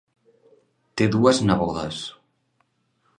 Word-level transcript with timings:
Té 1.01 1.07
dues 1.17 1.43
nebodes. 1.49 2.03